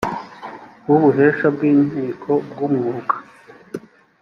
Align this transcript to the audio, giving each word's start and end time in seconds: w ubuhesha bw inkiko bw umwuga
w 0.89 0.91
ubuhesha 0.95 1.47
bw 1.55 1.61
inkiko 1.71 2.31
bw 2.49 2.57
umwuga 2.67 3.13